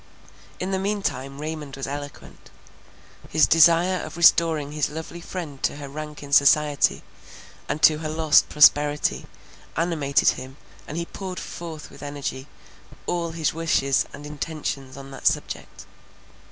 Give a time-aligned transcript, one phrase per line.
[0.59, 2.49] In the mean time Raymond was eloquent.
[3.29, 7.03] His desire of restoring his lovely friend to her rank in society,
[7.69, 9.27] and to her lost prosperity,
[9.77, 12.47] animated him, and he poured forth with energy,
[13.05, 15.85] all his wishes and intentions on that subject.